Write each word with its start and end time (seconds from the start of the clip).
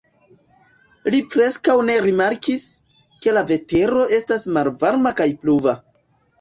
Li 1.15 1.19
preskaŭ 1.33 1.75
ne 1.91 1.99
rimarkis, 2.07 2.65
ke 3.27 3.37
la 3.37 3.45
vetero 3.53 4.09
estas 4.21 4.51
malvarma 4.59 5.17
kaj 5.23 5.33
pluva. 5.45 5.81